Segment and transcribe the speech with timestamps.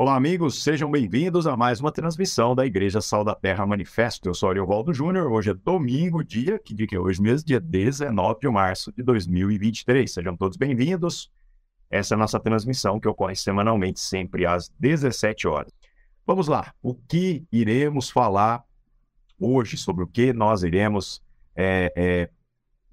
[0.00, 4.28] Olá, amigos, sejam bem-vindos a mais uma transmissão da Igreja Sal da Terra Manifesto.
[4.28, 5.32] Eu sou Ariovaldo Júnior.
[5.32, 7.44] Hoje é domingo, dia, que dia que é hoje mesmo?
[7.44, 10.08] Dia 19 de março de 2023.
[10.08, 11.32] Sejam todos bem-vindos.
[11.90, 15.72] Essa é a nossa transmissão que ocorre semanalmente, sempre às 17 horas.
[16.24, 18.62] Vamos lá, o que iremos falar
[19.36, 21.20] hoje, sobre o que nós iremos
[21.56, 22.30] é, é,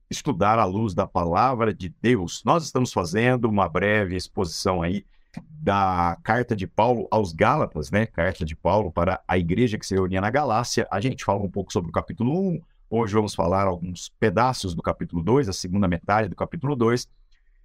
[0.10, 2.42] estudar à luz da palavra de Deus.
[2.44, 5.06] Nós estamos fazendo uma breve exposição aí
[5.50, 8.06] da carta de Paulo aos Gálatas, né?
[8.06, 10.88] Carta de Paulo para a igreja que se reunia na Galácia.
[10.92, 14.82] A gente fala um pouco sobre o capítulo 1, hoje vamos falar alguns pedaços do
[14.82, 17.08] capítulo 2, a segunda metade do capítulo 2.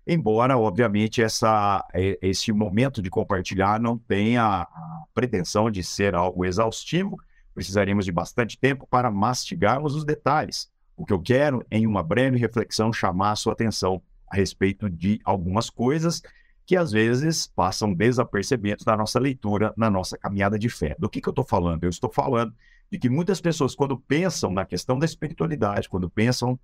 [0.06, 7.18] Embora, obviamente, essa, esse momento de compartilhar não tenha a pretensão de ser algo exaustivo,
[7.54, 10.70] precisaríamos de bastante tempo para mastigarmos os detalhes.
[10.96, 15.20] O que eu quero, em uma breve reflexão, chamar a sua atenção a respeito de
[15.24, 16.22] algumas coisas
[16.70, 20.94] que às vezes passam desapercebidos na nossa leitura, na nossa caminhada de fé.
[21.00, 21.82] Do que, que eu estou falando?
[21.82, 22.54] Eu estou falando
[22.88, 26.56] de que muitas pessoas, quando pensam na questão da espiritualidade, quando pensam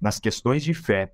[0.00, 1.12] nas questões de fé,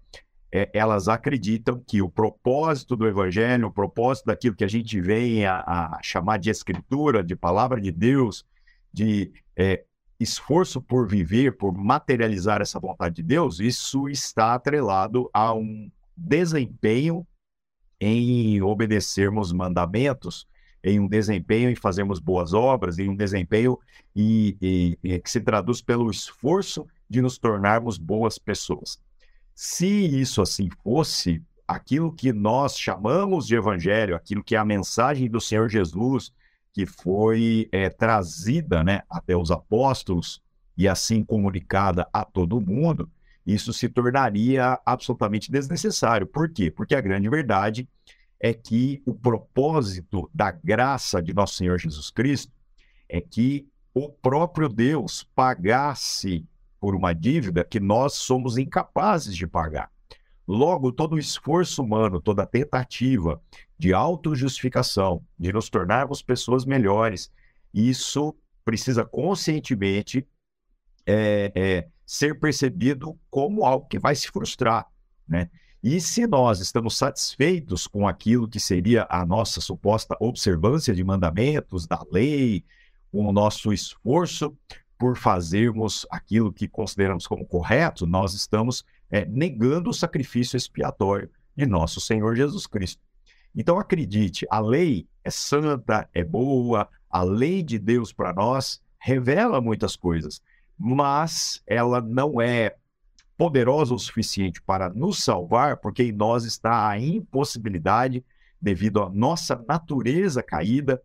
[0.51, 5.45] é, elas acreditam que o propósito do evangelho, o propósito daquilo que a gente vem
[5.45, 8.47] a, a chamar de escritura, de palavra de Deus,
[8.91, 9.85] de é,
[10.19, 17.27] esforço por viver, por materializar essa vontade de Deus, isso está atrelado a um desempenho
[18.01, 20.47] em obedecermos mandamentos,
[20.83, 23.79] em um desempenho em fazermos boas obras, em um desempenho
[24.15, 29.01] e, e, e que se traduz pelo esforço de nos tornarmos boas pessoas.
[29.55, 35.29] Se isso assim fosse, aquilo que nós chamamos de evangelho, aquilo que é a mensagem
[35.29, 36.33] do Senhor Jesus,
[36.73, 40.41] que foi é, trazida né, até os apóstolos
[40.77, 43.11] e assim comunicada a todo mundo,
[43.49, 46.27] isso se tornaria absolutamente desnecessário.
[46.27, 46.71] Por quê?
[46.71, 47.89] Porque a grande verdade
[48.39, 52.53] é que o propósito da graça de nosso Senhor Jesus Cristo
[53.09, 56.47] é que o próprio Deus pagasse
[56.79, 59.91] por uma dívida que nós somos incapazes de pagar.
[60.47, 63.41] Logo, todo o esforço humano, toda a tentativa
[63.78, 67.33] de autojustificação, de nos tornarmos pessoas melhores,
[67.72, 70.27] isso precisa conscientemente
[71.06, 74.87] é, é, ser percebido como algo que vai se frustrar,
[75.29, 75.51] né?
[75.83, 81.87] E se nós estamos satisfeitos com aquilo que seria a nossa suposta observância de mandamentos,
[81.87, 82.65] da lei,
[83.13, 84.57] com o nosso esforço
[84.99, 91.67] por fazermos aquilo que consideramos como correto, nós estamos é, negando o sacrifício expiatório de
[91.67, 93.03] nosso Senhor Jesus Cristo.
[93.55, 99.61] Então acredite, a lei é santa, é boa, a lei de Deus para nós revela
[99.61, 100.41] muitas coisas,
[100.78, 102.77] mas ela não é
[103.37, 108.25] poderosa o suficiente para nos salvar, porque em nós está a impossibilidade,
[108.61, 111.00] devido à nossa natureza caída,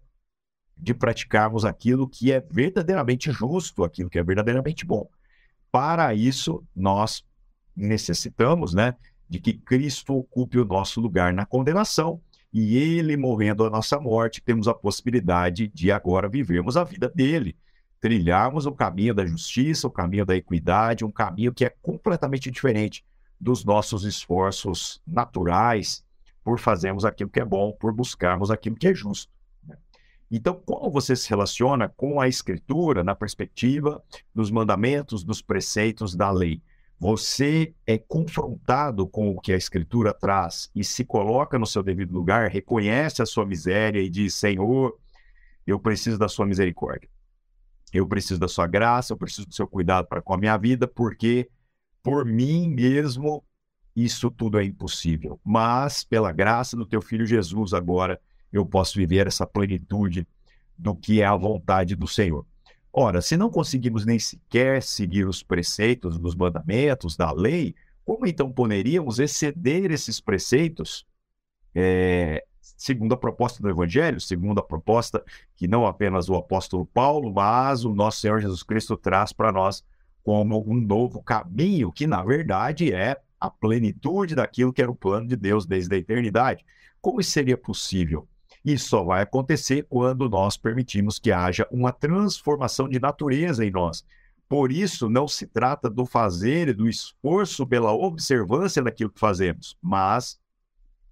[0.76, 5.08] de praticarmos aquilo que é verdadeiramente justo, aquilo que é verdadeiramente bom.
[5.72, 7.24] Para isso, nós
[7.76, 8.96] necessitamos né,
[9.30, 14.42] de que Cristo ocupe o nosso lugar na condenação e ele morrendo a nossa morte,
[14.42, 17.56] temos a possibilidade de agora vivermos a vida dele,
[18.04, 23.06] trilharmos o caminho da justiça, o caminho da equidade, um caminho que é completamente diferente
[23.40, 26.04] dos nossos esforços naturais
[26.44, 29.32] por fazermos aquilo que é bom, por buscarmos aquilo que é justo.
[29.66, 29.78] Né?
[30.30, 34.04] Então, como você se relaciona com a Escritura na perspectiva
[34.36, 36.62] dos mandamentos, dos preceitos da lei?
[37.00, 42.12] Você é confrontado com o que a Escritura traz e se coloca no seu devido
[42.12, 45.00] lugar, reconhece a sua miséria e diz: Senhor,
[45.66, 47.13] eu preciso da sua misericórdia.
[47.94, 50.88] Eu preciso da sua graça, eu preciso do seu cuidado para com a minha vida,
[50.88, 51.50] porque
[52.02, 53.44] por mim mesmo
[53.96, 55.40] isso tudo é impossível.
[55.44, 58.20] Mas pela graça do teu filho Jesus agora
[58.52, 60.28] eu posso viver essa plenitude
[60.78, 62.46] do que é a vontade do Senhor.
[62.92, 67.74] Ora, se não conseguimos nem sequer seguir os preceitos dos mandamentos, da lei,
[68.06, 71.06] como então poderíamos exceder esses preceitos
[71.74, 72.44] é,
[72.78, 75.24] segundo a proposta do Evangelho, segundo a proposta
[75.56, 79.84] que não apenas o apóstolo Paulo, mas o nosso Senhor Jesus Cristo traz para nós
[80.24, 85.28] como um novo caminho, que na verdade é a plenitude daquilo que era o plano
[85.28, 86.66] de Deus desde a eternidade.
[87.02, 88.26] Como isso seria possível?
[88.64, 94.06] Isso só vai acontecer quando nós permitimos que haja uma transformação de natureza em nós.
[94.48, 99.78] Por isso, não se trata do fazer e do esforço pela observância daquilo que fazemos,
[99.82, 100.40] mas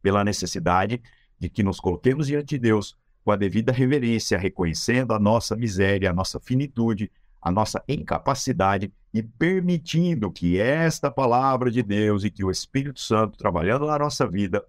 [0.01, 1.01] pela necessidade
[1.41, 2.95] de que nos coloquemos diante de Deus
[3.25, 7.11] com a devida reverência, reconhecendo a nossa miséria, a nossa finitude,
[7.41, 13.39] a nossa incapacidade e permitindo que esta palavra de Deus e que o Espírito Santo,
[13.39, 14.63] trabalhando na nossa vida,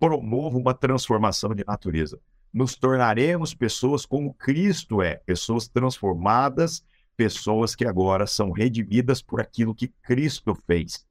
[0.00, 2.18] promova uma transformação de natureza.
[2.50, 6.82] nos tornaremos pessoas como Cristo é, pessoas transformadas,
[7.14, 11.04] pessoas que agora são redimidas por aquilo que Cristo fez.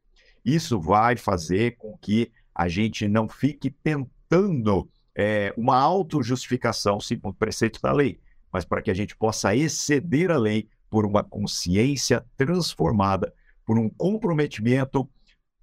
[0.44, 7.38] Isso vai fazer com que a gente não fique tentando é, uma autojustificação segundo o
[7.38, 8.20] preceito da lei,
[8.52, 13.34] mas para que a gente possa exceder a lei por uma consciência transformada,
[13.66, 15.10] por um comprometimento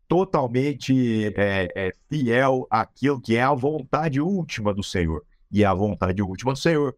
[0.08, 5.24] totalmente é, é, fiel àquilo que é a vontade última do Senhor.
[5.50, 6.96] E a vontade última do Senhor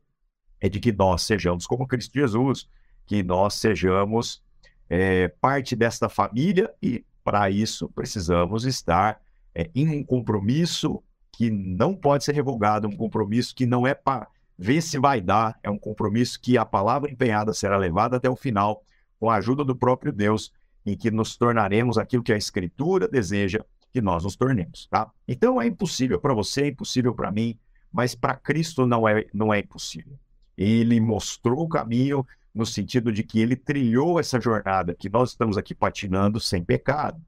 [0.60, 2.68] é de que nós sejamos como Cristo Jesus,
[3.06, 4.42] que nós sejamos
[4.88, 9.20] é, parte desta família e, para isso, precisamos estar
[9.54, 11.02] é, em um compromisso
[11.36, 15.58] que não pode ser revogado, um compromisso que não é para ver se vai dar,
[15.62, 18.82] é um compromisso que a palavra empenhada será levada até o final,
[19.18, 20.52] com a ajuda do próprio Deus,
[20.86, 25.10] em que nos tornaremos aquilo que a Escritura deseja que nós nos tornemos, tá?
[25.26, 27.56] Então é impossível para você, é impossível para mim,
[27.92, 30.18] mas para Cristo não é, não é impossível.
[30.56, 35.56] Ele mostrou o caminho no sentido de que ele trilhou essa jornada que nós estamos
[35.56, 37.20] aqui patinando sem pecado.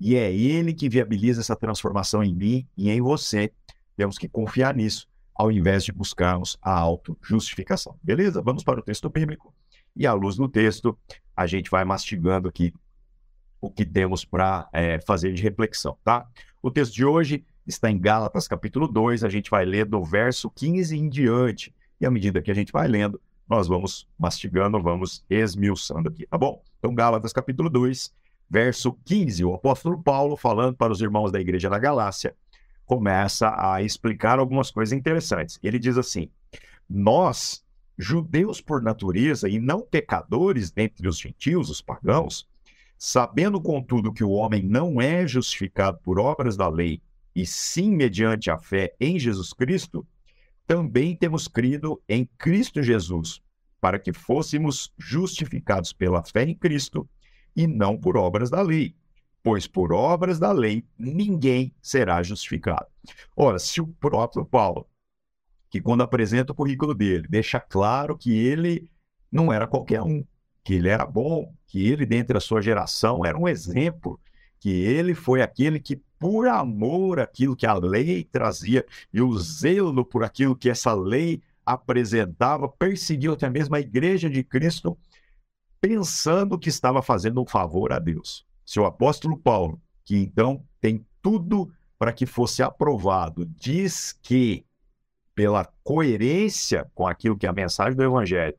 [0.00, 3.52] E é ele que viabiliza essa transformação em mim e em você.
[3.96, 7.96] Temos que confiar nisso, ao invés de buscarmos a auto-justificação.
[8.02, 8.42] Beleza?
[8.42, 9.54] Vamos para o texto bíblico.
[9.96, 10.98] E à luz do texto,
[11.36, 12.72] a gente vai mastigando aqui
[13.60, 16.26] o que temos para é, fazer de reflexão, tá?
[16.62, 20.50] O texto de hoje está em Gálatas capítulo 2, a gente vai ler do verso
[20.50, 21.74] 15 em diante.
[22.00, 26.36] E à medida que a gente vai lendo, nós vamos mastigando, vamos esmiuçando aqui, tá
[26.36, 26.62] bom?
[26.78, 28.12] Então, Gálatas capítulo 2,
[28.54, 32.36] verso 15, o apóstolo Paulo, falando para os irmãos da igreja da Galácia,
[32.86, 35.58] começa a explicar algumas coisas interessantes.
[35.60, 36.30] Ele diz assim:
[36.88, 37.64] Nós,
[37.98, 42.48] judeus por natureza e não pecadores dentre os gentios, os pagãos,
[42.96, 47.02] sabendo contudo que o homem não é justificado por obras da lei,
[47.34, 50.06] e sim mediante a fé em Jesus Cristo,
[50.64, 53.42] também temos crido em Cristo Jesus,
[53.80, 57.08] para que fôssemos justificados pela fé em Cristo
[57.56, 58.94] e não por obras da lei.
[59.42, 62.86] Pois por obras da lei ninguém será justificado.
[63.36, 64.86] Ora, se o próprio Paulo,
[65.68, 68.88] que quando apresenta o currículo dele, deixa claro que ele
[69.30, 70.24] não era qualquer um,
[70.62, 74.18] que ele era bom, que ele, dentre a sua geração, era um exemplo,
[74.58, 80.04] que ele foi aquele que por amor àquilo que a lei trazia e o zelo
[80.04, 84.96] por aquilo que essa lei apresentava, perseguiu até mesmo a igreja de Cristo,
[85.86, 88.46] pensando que estava fazendo um favor a Deus.
[88.64, 94.64] Seu apóstolo Paulo, que então tem tudo para que fosse aprovado, diz que,
[95.34, 98.56] pela coerência com aquilo que é a mensagem do Evangelho,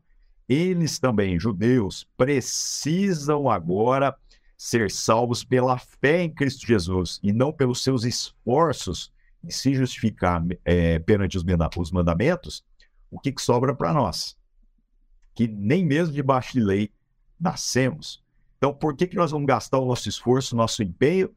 [0.47, 4.15] eles também, judeus, precisam agora
[4.55, 9.11] ser salvos pela fé em Cristo Jesus e não pelos seus esforços
[9.43, 12.63] em se justificar é, perante os mandamentos,
[13.09, 14.37] o que, que sobra para nós?
[15.33, 16.91] Que nem mesmo debaixo de lei
[17.39, 18.23] nascemos.
[18.57, 21.29] Então, por que, que nós vamos gastar o nosso esforço, o nosso empenho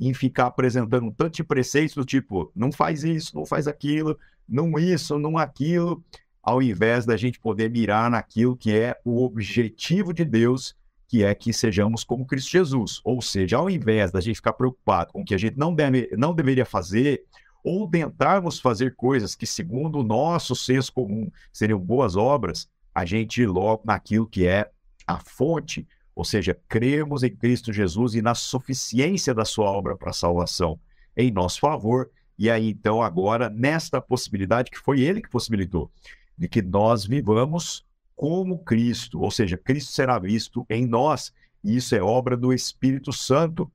[0.00, 4.18] em ficar apresentando um tanto de preceitos do tipo, não faz isso, não faz aquilo,
[4.48, 6.02] não isso, não aquilo,
[6.42, 10.74] ao invés da gente poder mirar naquilo que é o objetivo de Deus
[11.12, 13.02] que é que sejamos como Cristo Jesus.
[13.04, 16.08] Ou seja, ao invés da gente ficar preocupado com o que a gente não, deve,
[16.16, 17.22] não deveria fazer,
[17.62, 23.44] ou tentarmos fazer coisas que, segundo o nosso senso comum, seriam boas obras, a gente
[23.44, 24.70] logo naquilo que é
[25.06, 30.10] a fonte, ou seja, cremos em Cristo Jesus e na suficiência da sua obra para
[30.10, 30.78] a salvação
[31.16, 32.10] em nosso favor.
[32.38, 35.90] E aí, então, agora, nesta possibilidade que foi ele que possibilitou,
[36.36, 37.84] de que nós vivamos
[38.16, 41.32] como Cristo, ou seja, Cristo será visto em nós,
[41.62, 43.70] e isso é obra do Espírito Santo,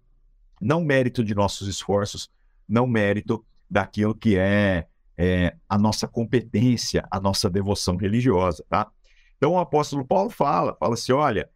[0.61, 2.29] não mérito de nossos esforços,
[2.67, 8.87] não mérito daquilo que é, é a nossa competência, a nossa devoção religiosa, tá?
[9.37, 11.49] Então o apóstolo Paulo fala, fala assim, olha,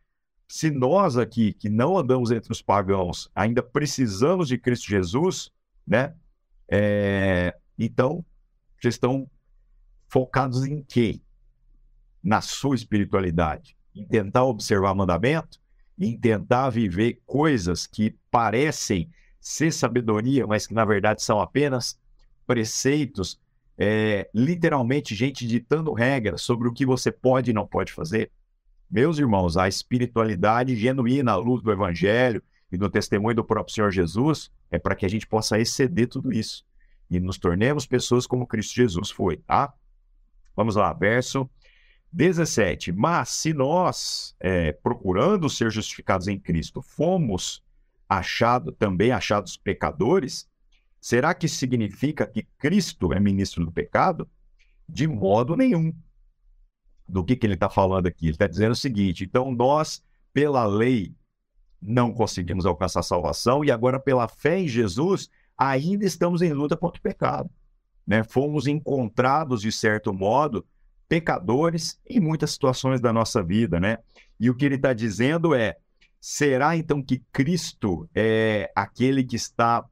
[0.48, 5.52] se nós aqui que não andamos entre os pagãos ainda precisamos de Cristo Jesus,
[5.86, 6.16] né?
[6.68, 8.24] É, então,
[8.80, 9.30] vocês estão
[10.08, 11.22] focados em quê?
[12.24, 15.60] na sua espiritualidade, em tentar observar mandamento,
[15.98, 19.10] em tentar viver coisas que parecem
[19.40, 22.00] ser sabedoria, mas que na verdade são apenas
[22.46, 23.40] preceitos,
[23.84, 28.32] é, literalmente gente ditando regras sobre o que você pode e não pode fazer.
[28.88, 33.90] Meus irmãos, a espiritualidade genuína à luz do Evangelho e do testemunho do próprio Senhor
[33.90, 36.64] Jesus é para que a gente possa exceder tudo isso
[37.10, 39.74] e nos tornemos pessoas como Cristo Jesus foi, tá?
[40.56, 41.50] Vamos lá, verso
[42.14, 42.92] 17.
[42.92, 47.64] Mas se nós, é, procurando ser justificados em Cristo, fomos
[48.08, 50.48] achado, também achados pecadores,
[51.02, 54.30] será que significa que Cristo é ministro do pecado?
[54.88, 55.92] De modo nenhum.
[57.10, 58.28] Do que, que ele está falando aqui?
[58.28, 61.14] Ele está dizendo o seguinte: então nós, pela lei,
[61.82, 67.00] não conseguimos alcançar salvação e agora, pela fé em Jesus, ainda estamos em luta contra
[67.00, 67.50] o pecado.
[68.06, 68.24] Né?
[68.24, 70.66] Fomos encontrados, de certo modo,
[71.10, 73.80] pecadores em muitas situações da nossa vida.
[73.80, 73.98] Né?
[74.40, 75.76] E o que ele está dizendo é:
[76.20, 79.84] será então que Cristo é aquele que está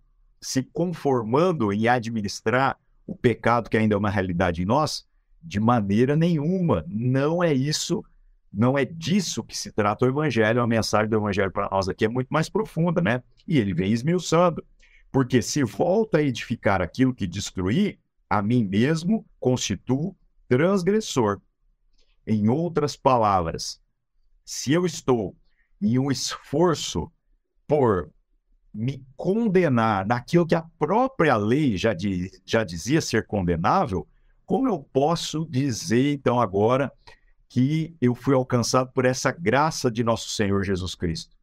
[0.42, 5.06] se conformando em administrar o pecado que ainda é uma realidade em nós?
[5.42, 6.86] De maneira nenhuma.
[6.88, 8.04] Não é isso
[8.52, 10.62] não é disso que se trata o Evangelho.
[10.62, 13.24] A mensagem do Evangelho para nós aqui é muito mais profunda, né?
[13.48, 14.66] E ele vem esmiuçando.
[15.12, 20.16] Porque se volta a edificar aquilo que destruí, a mim mesmo constituo
[20.48, 21.40] transgressor.
[22.26, 23.80] Em outras palavras,
[24.44, 25.36] se eu estou
[25.82, 27.12] em um esforço
[27.68, 28.12] por
[28.74, 31.96] me condenar naquilo que a própria lei já,
[32.46, 34.08] já dizia ser condenável,
[34.46, 36.92] como eu posso dizer então agora
[37.48, 41.36] que eu fui alcançado por essa graça de nosso Senhor Jesus Cristo.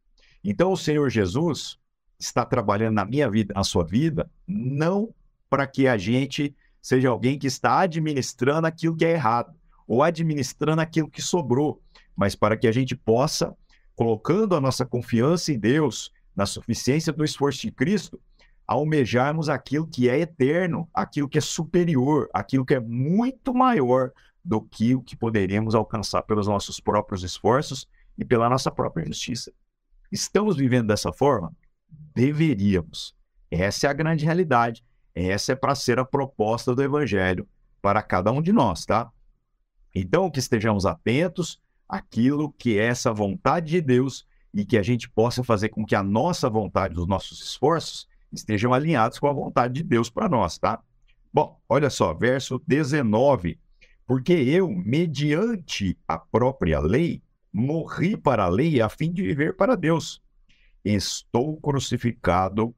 [0.43, 1.77] Então, o Senhor Jesus
[2.17, 5.13] está trabalhando na minha vida, na sua vida, não
[5.49, 9.53] para que a gente seja alguém que está administrando aquilo que é errado
[9.85, 11.81] ou administrando aquilo que sobrou,
[12.15, 13.55] mas para que a gente possa,
[13.95, 18.21] colocando a nossa confiança em Deus, na suficiência do esforço de Cristo,
[18.67, 24.11] almejarmos aquilo que é eterno, aquilo que é superior, aquilo que é muito maior
[24.45, 29.51] do que o que poderíamos alcançar pelos nossos próprios esforços e pela nossa própria justiça.
[30.11, 31.51] Estamos vivendo dessa forma?
[32.13, 33.15] Deveríamos.
[33.49, 34.85] Essa é a grande realidade.
[35.15, 37.47] Essa é para ser a proposta do Evangelho
[37.81, 39.09] para cada um de nós, tá?
[39.95, 45.09] Então, que estejamos atentos àquilo que é essa vontade de Deus e que a gente
[45.09, 49.75] possa fazer com que a nossa vontade, os nossos esforços, estejam alinhados com a vontade
[49.75, 50.81] de Deus para nós, tá?
[51.33, 53.57] Bom, olha só, verso 19
[54.07, 57.21] porque eu, mediante a própria lei,
[57.51, 60.21] morri para a lei a fim de viver para Deus.
[60.83, 62.73] Estou crucificado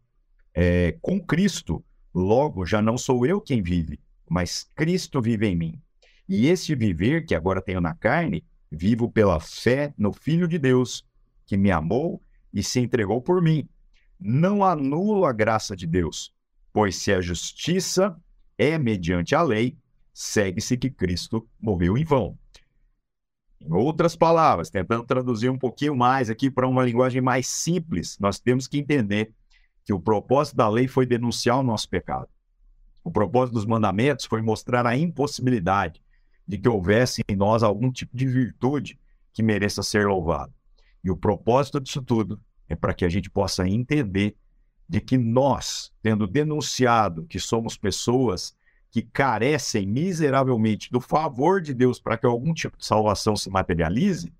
[0.56, 1.86] é, com Cristo.
[2.12, 5.82] Logo, já não sou eu quem vive, mas Cristo vive em mim.
[6.28, 11.06] E esse viver que agora tenho na carne, vivo pela fé no Filho de Deus,
[11.50, 12.22] que me amou
[12.54, 13.68] e se entregou por mim.
[14.20, 16.32] Não anulo a graça de Deus,
[16.72, 18.16] pois se a justiça
[18.56, 19.76] é mediante a lei,
[20.14, 22.38] segue-se que Cristo morreu em vão.
[23.60, 28.40] Em outras palavras, tentando traduzir um pouquinho mais aqui para uma linguagem mais simples, nós
[28.40, 29.34] temos que entender
[29.84, 32.30] que o propósito da lei foi denunciar o nosso pecado.
[33.04, 36.00] O propósito dos mandamentos foi mostrar a impossibilidade
[36.48, 39.00] de que houvesse em nós algum tipo de virtude
[39.34, 40.54] que mereça ser louvado.
[41.04, 44.36] E o propósito disso tudo é para que a gente possa entender
[44.88, 48.56] de que nós, tendo denunciado que somos pessoas
[48.92, 54.34] que carecem miseravelmente do favor de Deus para que algum tipo de salvação se materialize,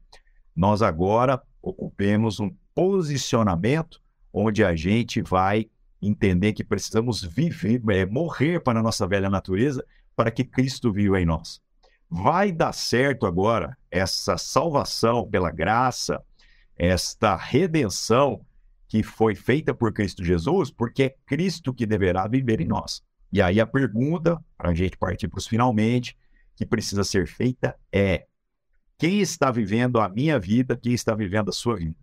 [0.56, 4.02] nós agora ocupemos um posicionamento
[4.34, 5.70] onde a gente vai
[6.02, 9.86] entender que precisamos viver, é, morrer para a nossa velha natureza
[10.16, 11.62] para que Cristo viva em nós.
[12.10, 16.24] Vai dar certo agora essa salvação pela graça,
[16.80, 18.46] esta redenção
[18.88, 23.04] que foi feita por Cristo Jesus, porque é Cristo que deverá viver em nós.
[23.32, 26.18] E aí a pergunta, para a gente partir para os finalmente,
[26.56, 28.26] que precisa ser feita é:
[28.98, 31.96] quem está vivendo a minha vida, quem está vivendo a sua vida?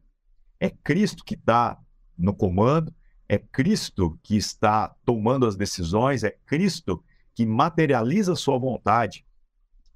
[0.60, 1.78] É Cristo que está
[2.16, 2.94] no comando,
[3.28, 7.02] é Cristo que está tomando as decisões, é Cristo
[7.34, 9.26] que materializa a sua vontade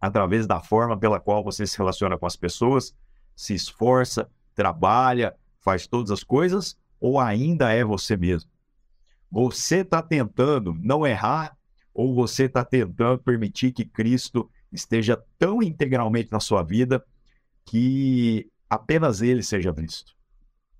[0.00, 2.94] através da forma pela qual você se relaciona com as pessoas,
[3.36, 8.50] se esforça, trabalha, faz todas as coisas, ou ainda é você mesmo?
[9.30, 11.56] Você está tentando não errar
[11.94, 17.02] ou você está tentando permitir que Cristo esteja tão integralmente na sua vida
[17.64, 20.12] que apenas ele seja visto?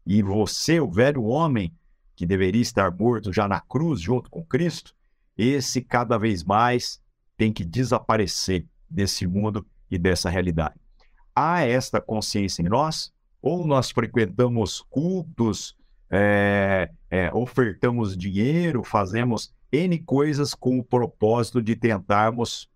[0.05, 1.75] E você, o velho homem
[2.15, 4.95] que deveria estar morto já na cruz junto com Cristo,
[5.39, 7.01] esse cada vez mais
[7.35, 10.79] tem que desaparecer desse mundo e dessa realidade.
[11.35, 13.11] Há esta consciência em nós?
[13.43, 15.77] Ou nós frequentamos cultos
[16.11, 22.69] é, é, ofertamos dinheiro, fazemos N coisas com o propósito de tentarmos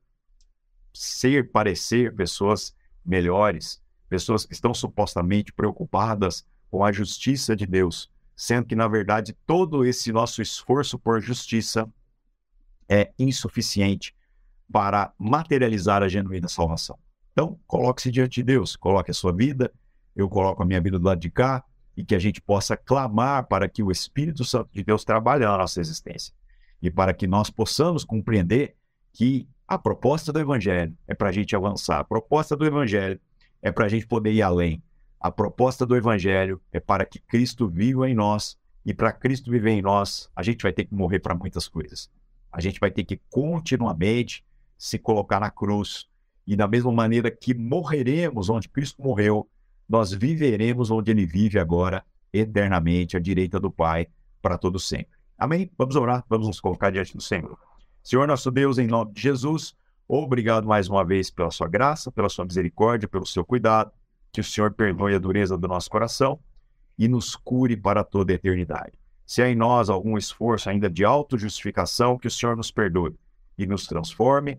[0.92, 8.66] ser, parecer pessoas melhores, pessoas que estão supostamente preocupadas com a justiça de Deus, sendo
[8.66, 11.92] que, na verdade, todo esse nosso esforço por justiça
[12.88, 14.14] é insuficiente
[14.71, 16.99] para materializar a genuína salvação.
[17.33, 19.73] Então, coloque-se diante de Deus, coloque a sua vida,
[20.14, 21.64] eu coloco a minha vida do lado de cá,
[21.97, 25.56] e que a gente possa clamar para que o Espírito Santo de Deus trabalhe na
[25.56, 26.35] nossa existência
[26.83, 28.76] e para que nós possamos compreender
[29.12, 31.99] que A proposta do Evangelho é para a gente avançar.
[31.99, 33.18] A proposta do Evangelho
[33.62, 34.83] é para a gente poder ir além.
[35.18, 38.59] A proposta do Evangelho é para que Cristo viva em nós.
[38.85, 42.11] E para Cristo viver em nós, a gente vai ter que morrer para muitas coisas.
[42.52, 44.44] A gente vai ter que continuamente
[44.76, 46.06] se colocar na cruz.
[46.47, 49.49] E da mesma maneira que morreremos onde Cristo morreu,
[49.88, 54.06] nós viveremos onde Ele vive agora, eternamente, à direita do Pai,
[54.40, 55.16] para todo sempre.
[55.38, 55.70] Amém?
[55.76, 57.58] Vamos orar, vamos nos colocar diante do Senhor.
[58.02, 59.74] Senhor nosso Deus, em nome de Jesus,
[60.06, 63.90] obrigado mais uma vez pela sua graça, pela sua misericórdia, pelo seu cuidado.
[64.32, 66.38] Que o Senhor perdoe a dureza do nosso coração
[66.98, 68.92] e nos cure para toda a eternidade.
[69.26, 73.14] Se há em nós algum esforço ainda de autojustificação, que o Senhor nos perdoe
[73.56, 74.58] e nos transforme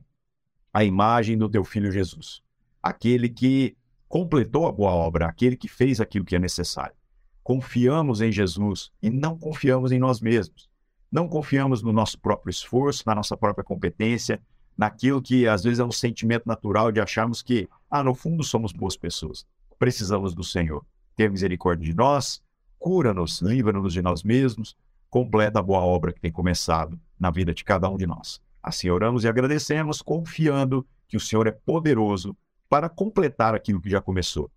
[0.73, 2.41] à imagem do teu filho Jesus,
[2.81, 3.77] aquele que
[4.15, 6.95] completou a boa obra, aquele que fez aquilo que é necessário.
[7.43, 10.69] Confiamos em Jesus e não confiamos em nós mesmos.
[11.11, 14.41] Não confiamos no nosso próprio esforço, na nossa própria competência,
[14.77, 18.71] naquilo que às vezes é um sentimento natural de acharmos que, ah, no fundo somos
[18.71, 19.45] boas pessoas.
[19.77, 20.85] Precisamos do Senhor.
[21.17, 22.41] Tenha misericórdia de nós,
[22.79, 24.77] cura-nos, livra-nos de nós mesmos,
[25.09, 28.39] completa a boa obra que tem começado na vida de cada um de nós.
[28.63, 32.33] Assim oramos e agradecemos, confiando que o Senhor é poderoso
[32.69, 34.51] para completar aquilo que já começou.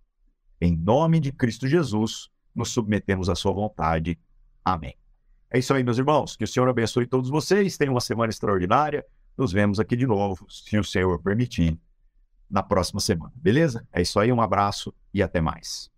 [0.61, 4.19] Em nome de Cristo Jesus, nos submetemos à Sua vontade.
[4.63, 4.95] Amém.
[5.49, 6.35] É isso aí, meus irmãos.
[6.35, 7.77] Que o Senhor abençoe todos vocês.
[7.77, 9.05] Tenham uma semana extraordinária.
[9.37, 11.79] Nos vemos aqui de novo, se o Senhor permitir,
[12.49, 13.31] na próxima semana.
[13.35, 13.87] Beleza?
[13.91, 14.31] É isso aí.
[14.31, 15.89] Um abraço e até mais.